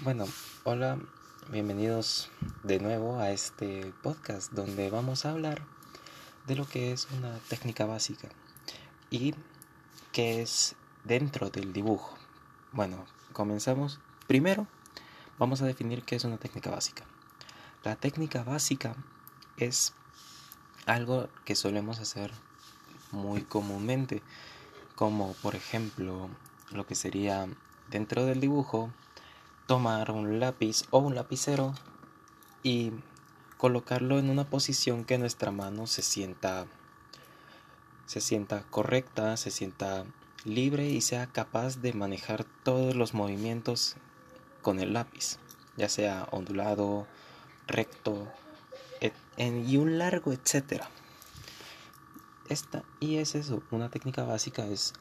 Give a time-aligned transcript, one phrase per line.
[0.00, 0.26] Bueno,
[0.62, 0.96] hola,
[1.50, 2.30] bienvenidos
[2.62, 5.64] de nuevo a este podcast donde vamos a hablar
[6.46, 8.28] de lo que es una técnica básica
[9.10, 9.34] y
[10.12, 12.16] qué es dentro del dibujo.
[12.70, 13.98] Bueno, comenzamos.
[14.28, 14.68] Primero,
[15.36, 17.04] vamos a definir qué es una técnica básica.
[17.82, 18.94] La técnica básica
[19.56, 19.94] es
[20.86, 22.30] algo que solemos hacer
[23.10, 24.22] muy comúnmente,
[24.94, 26.30] como por ejemplo
[26.70, 27.48] lo que sería
[27.90, 28.92] dentro del dibujo
[29.68, 31.74] tomar un lápiz o un lapicero
[32.62, 32.90] y
[33.58, 36.66] colocarlo en una posición que nuestra mano se sienta
[38.06, 40.06] se sienta correcta, se sienta
[40.46, 43.96] libre y sea capaz de manejar todos los movimientos
[44.62, 45.36] con el lápiz,
[45.76, 47.06] ya sea ondulado,
[47.66, 48.26] recto
[49.36, 50.88] y un largo, etcétera.
[52.48, 54.94] Esta y es eso, una técnica básica es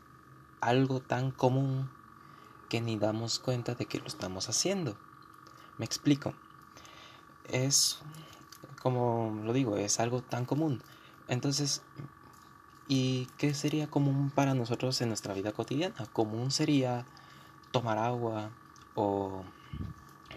[0.59, 1.89] algo tan común
[2.69, 4.97] que ni damos cuenta de que lo estamos haciendo.
[5.77, 6.33] Me explico.
[7.49, 7.99] Es,
[8.81, 10.81] como lo digo, es algo tan común.
[11.27, 11.81] Entonces,
[12.87, 16.05] ¿y qué sería común para nosotros en nuestra vida cotidiana?
[16.13, 17.05] Común sería
[17.71, 18.51] tomar agua
[18.95, 19.43] o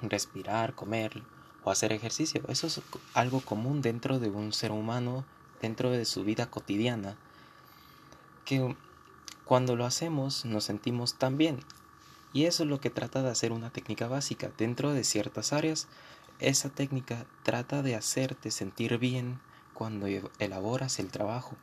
[0.03, 1.23] respirar, comer
[1.65, 2.43] o hacer ejercicio.
[2.49, 2.81] Eso es
[3.15, 5.25] algo común dentro de un ser humano,
[5.61, 7.17] dentro de su vida cotidiana,
[8.45, 8.77] que
[9.45, 11.61] cuando lo hacemos nos sentimos tan bien.
[12.33, 14.51] Y eso es lo que trata de hacer una técnica básica.
[14.57, 15.89] Dentro de ciertas áreas,
[16.39, 19.41] esa técnica trata de hacerte sentir bien
[19.75, 20.07] cuando
[20.39, 21.57] elaboras el trabajo.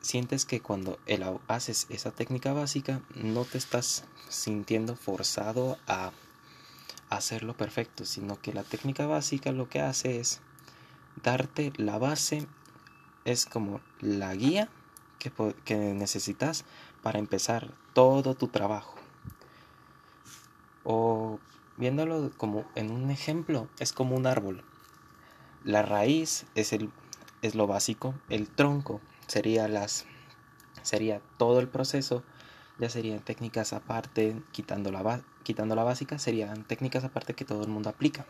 [0.00, 0.98] Sientes que cuando
[1.48, 6.12] haces esa técnica básica no te estás sintiendo forzado a
[7.08, 10.40] hacerlo perfecto, sino que la técnica básica lo que hace es
[11.22, 12.46] darte la base,
[13.24, 14.68] es como la guía
[15.18, 15.32] que,
[15.64, 16.64] que necesitas
[17.02, 18.95] para empezar todo tu trabajo.
[20.88, 21.40] O
[21.76, 24.62] viéndolo como en un ejemplo, es como un árbol.
[25.64, 26.90] La raíz es, el,
[27.42, 30.06] es lo básico, el tronco sería, las,
[30.82, 32.22] sería todo el proceso,
[32.78, 37.68] ya serían técnicas aparte, quitando la, quitando la básica, serían técnicas aparte que todo el
[37.68, 38.26] mundo aplica.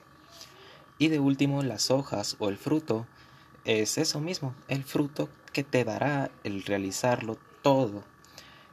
[0.99, 3.06] Y de último, las hojas o el fruto
[3.67, 8.03] es eso mismo, el fruto que te dará el realizarlo todo.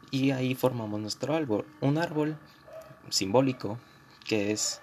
[0.10, 1.66] Y ahí formamos nuestro árbol.
[1.82, 2.38] Un árbol
[3.10, 3.78] simbólico
[4.24, 4.82] que es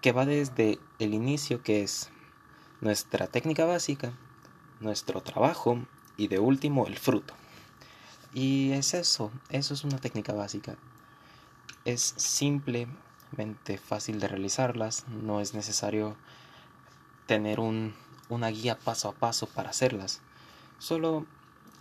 [0.00, 2.10] que va desde el inicio que es
[2.80, 4.12] nuestra técnica básica,
[4.80, 5.78] nuestro trabajo
[6.16, 7.34] y de último el fruto.
[8.32, 10.76] Y es eso, eso es una técnica básica.
[11.84, 16.16] Es simplemente fácil de realizarlas, no es necesario
[17.26, 17.94] tener un,
[18.28, 20.20] una guía paso a paso para hacerlas.
[20.78, 21.26] Solo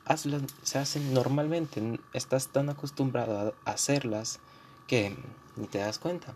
[0.05, 4.39] hazlas, se hacen normalmente, estás tan acostumbrado a hacerlas
[4.87, 5.15] que
[5.59, 6.33] ni te das cuenta.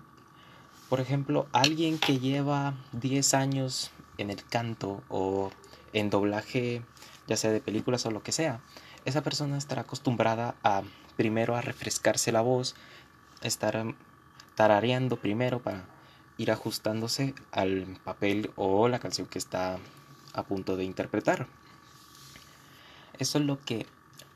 [0.89, 5.51] Por ejemplo, alguien que lleva 10 años en el canto o
[5.93, 6.83] en doblaje,
[7.27, 8.59] ya sea de películas o lo que sea,
[9.05, 10.83] esa persona estará acostumbrada a
[11.15, 12.75] primero a refrescarse la voz,
[13.41, 13.95] estar
[14.55, 15.85] tarareando primero para
[16.37, 19.77] ir ajustándose al papel o la canción que está
[20.33, 21.47] a punto de interpretar.
[23.19, 23.85] Eso es lo que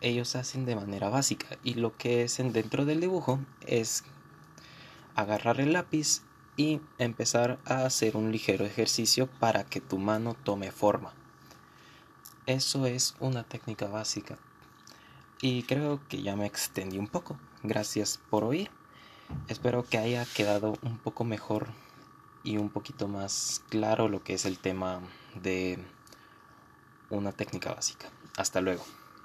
[0.02, 4.04] ellos hacen de manera básica y lo que es dentro del dibujo es
[5.18, 6.22] agarrar el lápiz
[6.56, 11.14] y empezar a hacer un ligero ejercicio para que tu mano tome forma.
[12.46, 14.38] Eso es una técnica básica.
[15.42, 17.38] Y creo que ya me extendí un poco.
[17.64, 18.70] Gracias por oír.
[19.48, 21.68] Espero que haya quedado un poco mejor
[22.44, 25.02] y un poquito más claro lo que es el tema
[25.42, 25.80] de
[27.10, 28.08] una técnica básica.
[28.38, 28.86] Hasta luego.